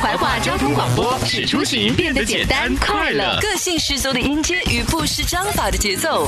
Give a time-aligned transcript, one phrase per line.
[0.00, 3.38] 怀化交通广播使出行变得简单快乐。
[3.40, 6.26] 个性十足的音阶与不失章法的节奏，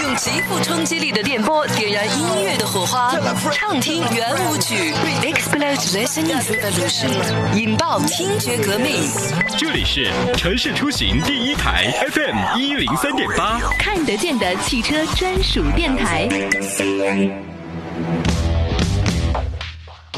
[0.00, 3.12] 用极富冲击力的电波点燃音乐的火花，
[3.52, 9.10] 畅听圆舞曲，Explode Listening Revolution，引爆听觉革命。
[9.58, 16.28] 这里是城市出行第一台 FM 一零三点八，看得见的汽车专属电台。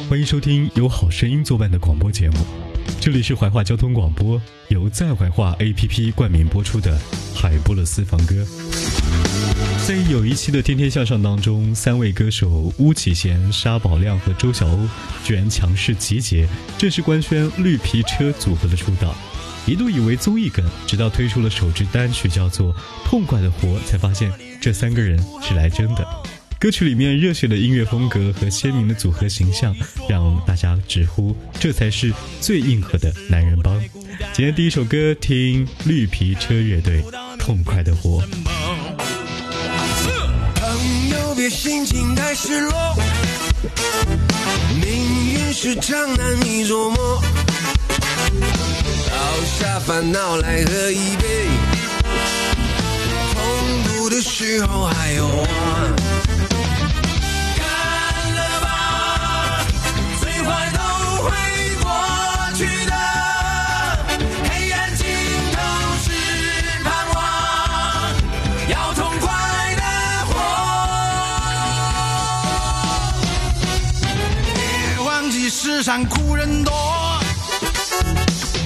[0.09, 2.39] 欢迎收听由好声音作伴的广播节目，
[2.99, 6.99] 这里是怀化交通广播，由在怀化 APP 冠名播出的
[7.39, 8.35] 《海波勒私房歌》。
[9.87, 14.89] 在有一期的《天天向上》当中，三位歌手巫启贤、沙宝亮和周晓鸥
[15.23, 19.15] 居然强势集结，正式官宣绿皮车组合的出道。
[19.67, 22.73] 一度以为综艺梗，直到推出了首支单曲叫做
[23.05, 26.09] 《痛快的活》，才发现这三个人是来真的。
[26.61, 29.73] 歌曲里面热血的音乐风格和鲜明的组合形象，
[30.09, 33.81] 让大家直呼这才是最硬核的男人帮。
[34.33, 37.01] 今天第一首歌，听绿皮车乐队
[37.39, 38.21] 《痛快的活》。
[40.57, 42.73] 朋友，别心情太失落，
[44.83, 44.91] 命
[45.35, 47.23] 运时常难以琢磨。
[49.09, 51.47] 倒下烦恼来喝一杯，
[53.33, 56.08] 痛苦的时候还有我。
[75.49, 76.73] 世上苦人多，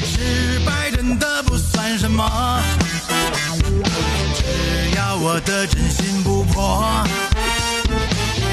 [0.05, 2.61] 失败真的不算什么。
[4.35, 6.85] 只要我的真心不破，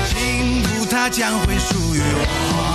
[0.06, 2.69] 幸福它将会属于我。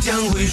[0.00, 0.46] 将会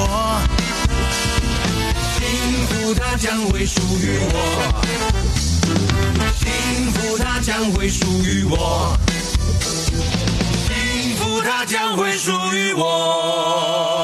[0.00, 0.40] 我，
[2.16, 2.20] 幸
[2.68, 4.34] 福它将会属于我。
[6.38, 8.96] 幸福它将会属于我。
[10.66, 13.99] 幸福它将会属于我。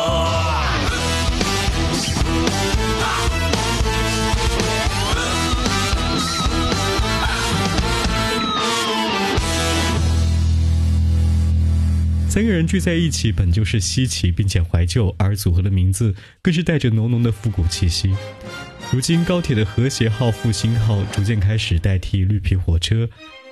[12.36, 18.14] 三个人聚在一起本就是稀奇并且怀旧，而组合的名字更是带着浓浓的复古气息。
[18.92, 23.08] 如今高铁的和谐号、复兴号逐渐开始代替绿皮火车，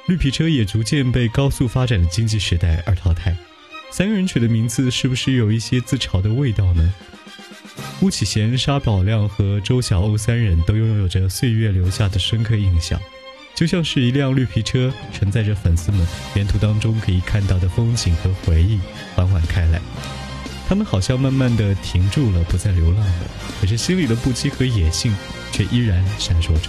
[0.07, 3.35] 绿皮车也逐渐被高速发展的经济时代而淘汰。
[3.91, 6.95] 三个人取的名字是不是有一些自嘲的味道呢？
[8.03, 13.01] 巫启贤、沙宝亮和周晓鸥三人都拥有着岁月留下的深刻印象。
[13.55, 16.05] 就像是一辆绿皮车，承载着粉丝们
[16.35, 18.81] 沿途当中可以看到的风景和回忆，
[19.15, 19.81] 缓缓开来。
[20.69, 23.15] 他们好像慢慢的停住了，不再流浪了，
[23.61, 25.15] 可是心里的不羁和野性
[25.53, 26.69] 却依然闪烁着。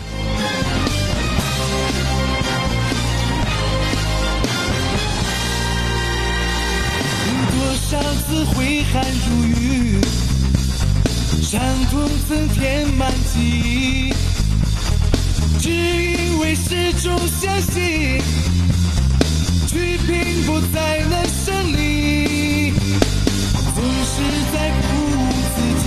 [7.51, 9.99] 多少次挥汗如雨，
[11.41, 11.59] 伤
[11.89, 13.84] 痛曾填满记忆，
[17.05, 18.19] 始终相信，
[19.67, 22.73] 去拼搏才能胜利。
[23.75, 24.15] 总是
[24.51, 25.13] 在鼓舞
[25.53, 25.85] 自己，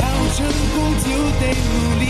[0.00, 0.02] 要
[0.34, 0.38] 成
[0.74, 1.04] 功就
[1.38, 1.70] 得努
[2.00, 2.02] 力，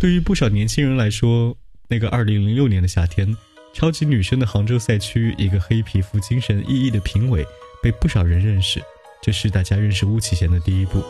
[0.00, 1.56] 对于不少年轻人来说，
[1.88, 3.36] 那个2006年的夏天，
[3.72, 7.44] 超级女声的杭州赛区，一个黑皮肤、精神奕奕的评委
[7.82, 8.80] 被不少人认识，
[9.20, 11.02] 这是大家认识巫启贤的第一步。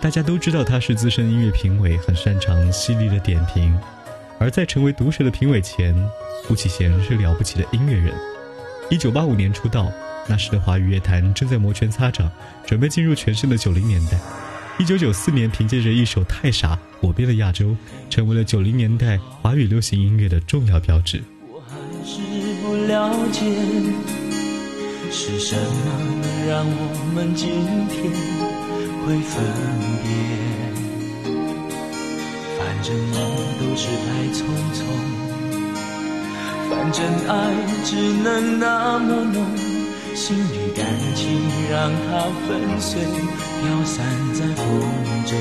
[0.00, 3.78] 大家都知道他是资深音乐评委，很擅长犀利的点评。
[4.38, 5.94] 而在成为毒舌的评委前，
[6.48, 8.14] 巫启贤是了不起的音乐人。
[8.88, 9.92] 1985年出道，
[10.26, 12.30] 那时的华语乐坛正在摩拳擦掌，
[12.64, 14.18] 准备进入全新的90年代。
[14.78, 17.74] 一九九四年，凭借着一首《太傻》火遍了亚洲，
[18.08, 21.20] 成为了九零年代华语流行音乐的重要标志。
[21.50, 21.76] 我还
[22.06, 22.20] 是
[22.62, 23.44] 不了解，
[25.10, 25.60] 是什么
[26.22, 27.48] 能让我们今
[27.90, 28.08] 天
[29.04, 29.44] 会分
[30.04, 30.08] 别？
[32.56, 33.18] 反正梦
[33.58, 34.78] 都是太匆匆，
[36.70, 37.34] 反正爱
[37.84, 37.90] 只
[38.22, 39.44] 能那么浓，
[40.14, 41.26] 心里感情
[41.68, 42.48] 让它粉
[42.80, 43.02] 碎，
[43.60, 44.66] 飘散在风
[45.26, 45.36] 中。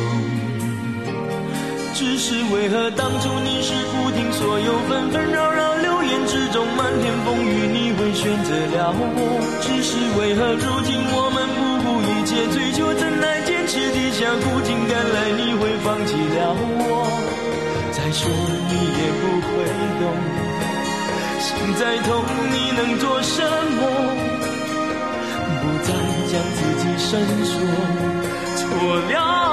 [1.94, 9.02] 只是为何当初你是不听所有纷纷扰扰流言之中漫天风雨，你会选择了我？
[9.66, 16.54] 只是为何如今我们不顾一切追求真爱，坚持地下苦尽甘来，你会放弃了
[16.86, 17.10] 我？
[17.92, 19.50] 再说你也不会
[19.98, 20.06] 懂，
[21.42, 21.48] 心
[21.80, 22.08] 再痛
[22.54, 23.42] 你能做什
[23.74, 24.37] 么？
[25.68, 25.92] 不再
[26.32, 27.54] 将自己伸缩，
[28.56, 28.66] 错
[29.10, 29.47] 了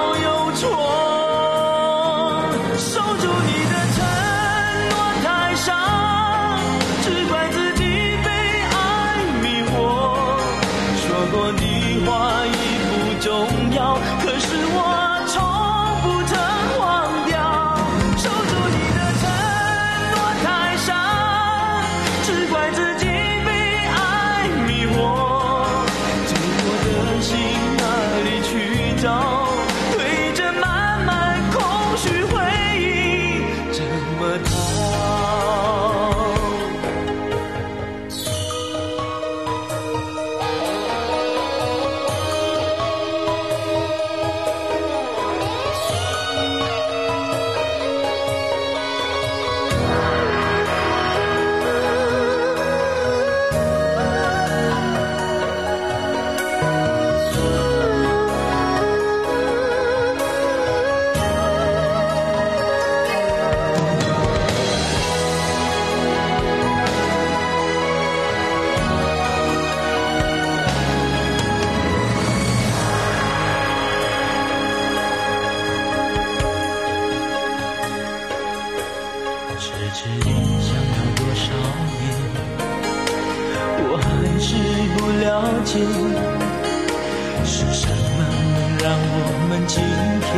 [85.75, 88.19] 是什么
[88.55, 90.31] 能让我们今天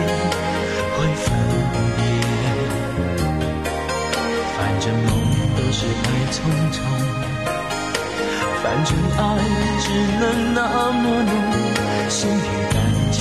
[0.96, 1.26] 会分
[1.96, 2.00] 别？
[4.56, 5.08] 反正梦
[5.54, 6.34] 都是太匆
[6.72, 6.74] 匆，
[8.62, 8.88] 反正
[9.18, 9.20] 爱
[9.82, 9.84] 只
[10.20, 10.24] 能
[10.54, 10.58] 那
[10.92, 11.30] 么浓，
[12.08, 12.74] 心里感
[13.12, 13.16] 情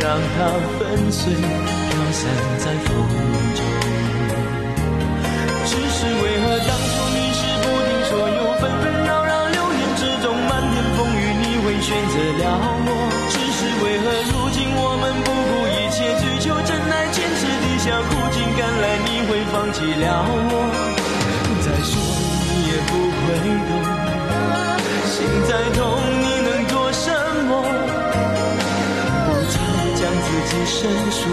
[0.00, 0.38] 让它
[0.76, 0.80] 粉
[1.12, 2.20] 碎，飘散
[2.58, 2.88] 在风
[3.54, 3.58] 中。
[11.90, 12.44] 选择了
[12.86, 12.88] 我？
[13.34, 20.70] 只是为何如今我们不顾一切追求真爱，坚持地下苦尽甘来，你会放弃了我？
[21.66, 21.98] 再说
[22.46, 23.26] 你也不会
[23.66, 23.74] 懂，
[25.10, 25.18] 心
[25.50, 25.82] 再痛
[26.22, 27.10] 你能做什
[27.50, 27.58] 么？
[29.26, 29.58] 不曾
[29.98, 30.78] 将自己深
[31.10, 31.26] 锁，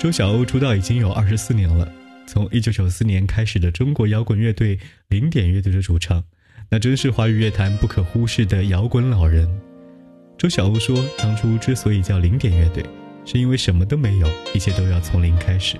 [0.00, 1.86] 周晓鸥出道已经有二十四年了，
[2.32, 6.22] 从一九九四年开始的中国摇滚乐队零点乐队的主唱，
[6.68, 9.48] 那真是华语乐坛不可忽视的摇滚老人。
[10.38, 12.84] 周晓鸥说，当初之所以叫零点乐队，
[13.26, 15.76] 是因为什么都没有，一切都要从零开始。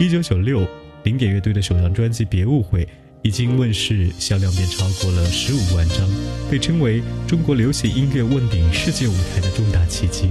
[0.00, 0.66] 一九九六，
[1.04, 2.82] 零点乐队的首张专辑《别误会》
[3.20, 6.08] 已经问世，销量便超过了十五万张，
[6.50, 10.30] 被称为中国流行音乐问鼎世界舞台的重大奇迹。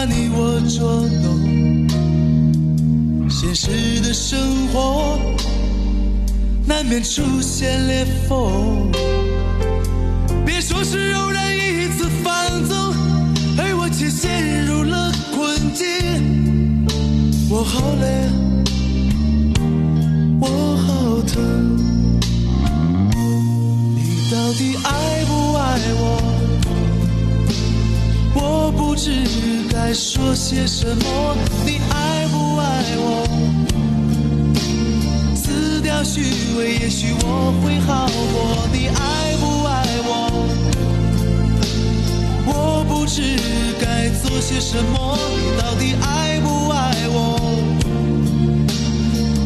[0.00, 1.86] 把你我捉弄，
[3.28, 5.18] 现实的生活
[6.64, 8.90] 难免出现裂缝。
[10.46, 12.32] 别说是偶然一次放
[12.64, 12.74] 纵，
[13.58, 15.84] 而我却陷入了困境。
[17.50, 18.06] 我好累，
[20.40, 21.76] 我好疼。
[23.94, 26.19] 你到底爱不爱我？
[28.80, 29.10] 不知
[29.70, 31.36] 该说些什么。
[31.66, 33.28] 你爱不爱我？
[35.36, 36.22] 撕掉虚
[36.56, 38.66] 伪，也许我会好过。
[38.72, 40.10] 你爱不爱我？
[42.46, 43.36] 我不知
[43.78, 45.18] 该做些什么。
[45.36, 47.38] 你到底爱不爱我？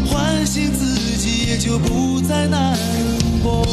[0.06, 2.78] 唤醒自己，也就不再难
[3.42, 3.66] 过。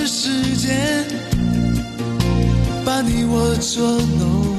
[0.00, 1.04] 是时间
[2.86, 4.56] 把你我捉弄，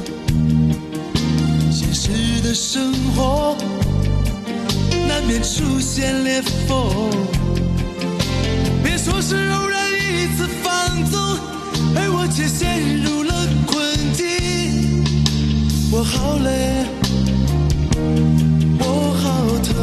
[1.72, 3.58] 现实的生活
[5.08, 7.10] 难免出现裂缝。
[8.84, 11.20] 别说是偶然一次放纵，
[11.96, 13.34] 而我却陷入了
[13.66, 15.04] 困境。
[15.92, 16.86] 我好累，
[18.78, 18.84] 我
[19.24, 19.74] 好疼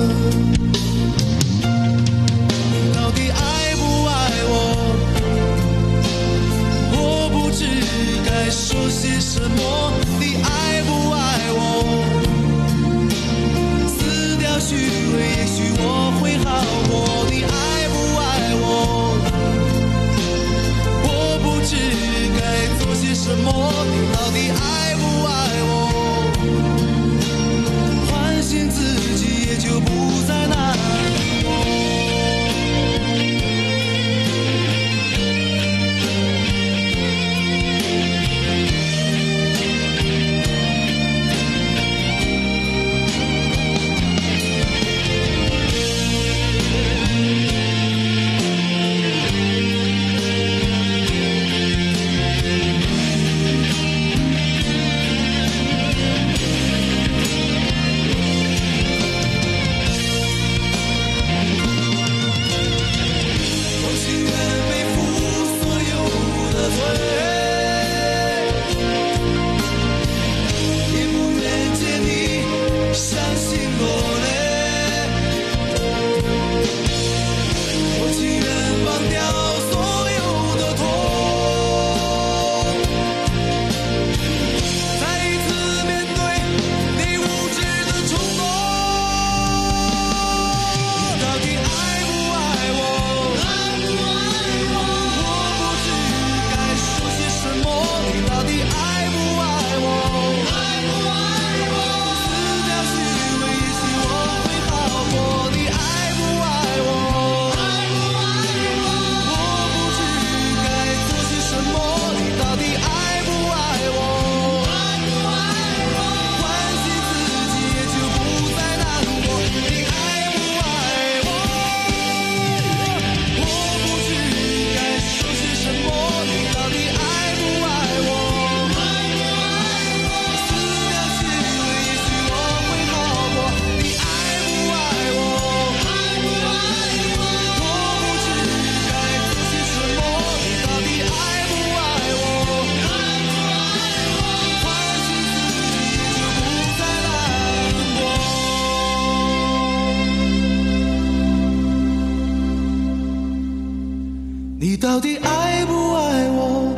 [154.98, 156.74] 到底爱不爱我？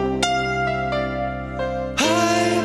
[1.96, 2.04] 爱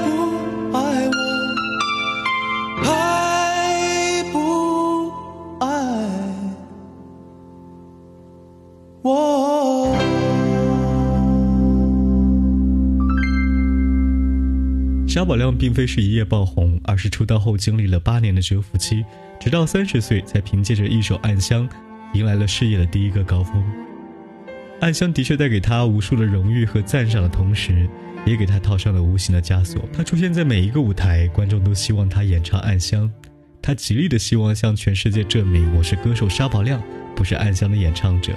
[0.03, 2.83] 不爱我？
[2.83, 4.37] 爱不
[5.61, 5.65] 爱
[9.01, 9.95] 我？
[15.07, 19.05] 沙宝亮并非是一夜爆红，而是出道后经历了八年的蛰伏期，
[19.39, 21.65] 直到三十岁才凭借着一首《暗香》，
[22.13, 23.63] 迎来了事业的第一个高峰。
[24.81, 27.88] 《暗香》的确带给他无数的荣誉和赞赏的同时，
[28.25, 29.81] 也给他套上了无形的枷锁。
[29.93, 33.03] 他出现在每一个舞台，观众都希望他演唱《暗香》，
[33.61, 36.81] 他极力的希望向全世界证明我是歌手沙宝亮，
[37.15, 38.33] 不是《暗香》的演唱者。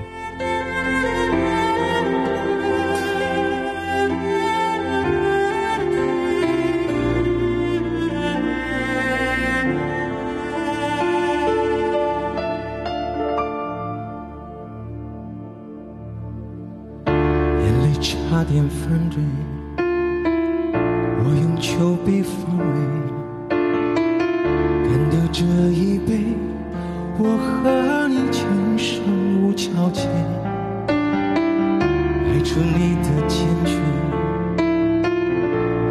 [32.39, 33.75] 排除你的坚决，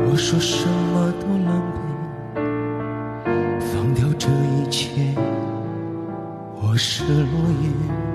[0.10, 2.40] 我说什么都狼狈，
[3.60, 5.14] 放掉这一切，
[6.62, 8.07] 我是落叶。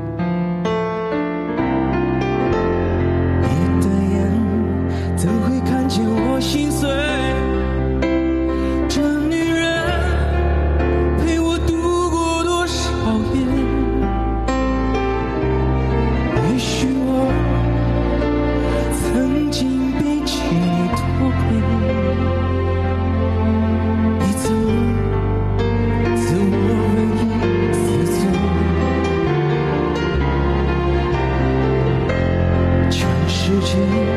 [33.61, 34.12] 世界。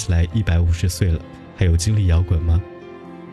[0.00, 1.20] 起来一百五十岁了，
[1.56, 2.60] 还有精力摇滚吗？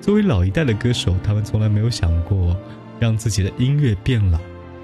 [0.02, 2.56] 作为老一代的歌手，他们从来没有想过
[3.00, 4.40] 让自己的音乐变老，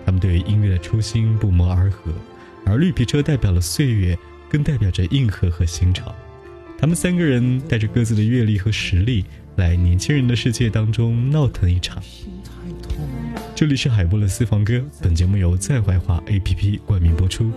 [0.06, 2.12] 他们对于音乐的初心不谋而合。
[2.65, 4.17] 而绿皮车代表了岁月，
[4.50, 6.15] 更代表着硬核和新潮。
[6.78, 9.26] 他们三个人带着各自的阅历和实力，
[9.58, 12.02] 来年轻人的世界当中闹腾一场。
[13.56, 17.52] 这里是海波的私房歌，本节目由在怀化 APP 冠名播出。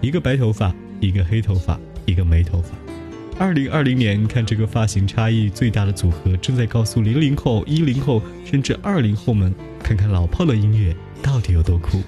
[0.00, 2.70] 一个白头发，一个黑头发，一个没头发。
[3.40, 12.02] 二零二零年，看这个发型差异最大的组合，正在告诉零零后、一零后甚至二零后们，看看老炮的音乐到底有多酷。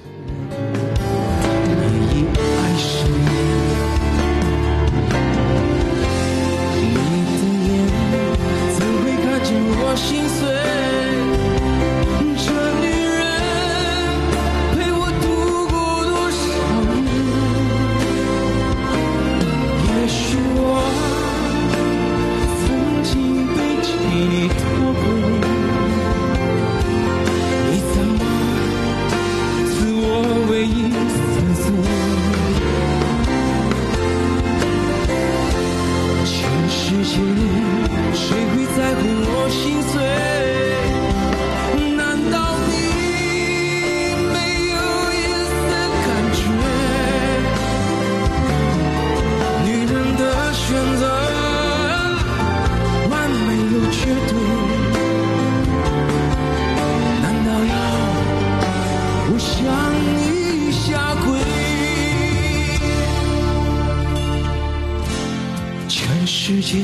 [66.44, 66.76] 世界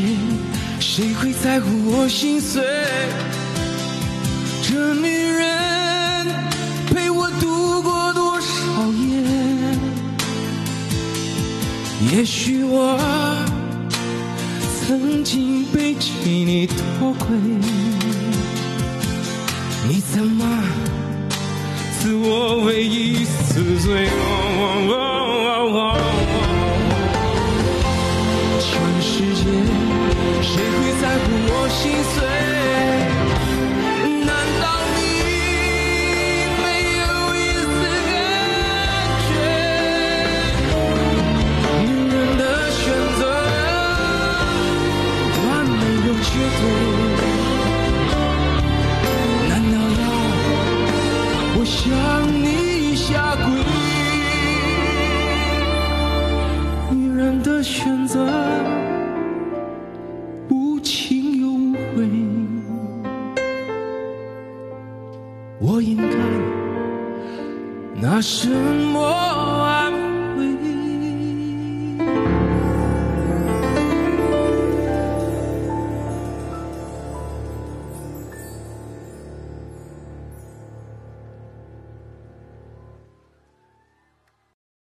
[0.79, 2.62] 谁会在乎我心碎？
[4.62, 6.27] 这女人
[6.87, 8.47] 陪我度过多少
[8.92, 9.21] 夜？
[12.12, 12.97] 也许我
[14.87, 17.27] 曾经背弃你脱轨，
[19.88, 20.47] 你怎么？
[21.99, 24.09] 自我唯一死罪。
[31.01, 32.38] 在乎我心碎？